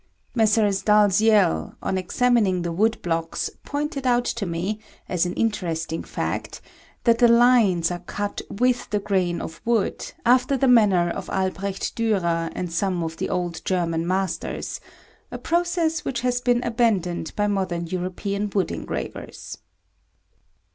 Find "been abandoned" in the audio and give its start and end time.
16.41-17.31